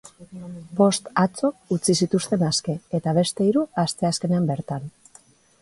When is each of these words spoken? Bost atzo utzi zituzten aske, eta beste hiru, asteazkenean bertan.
Bost 0.79 1.09
atzo 1.23 1.51
utzi 1.75 1.95
zituzten 2.01 2.47
aske, 2.49 2.77
eta 3.01 3.15
beste 3.21 3.49
hiru, 3.49 3.67
asteazkenean 3.87 4.53
bertan. 4.55 4.91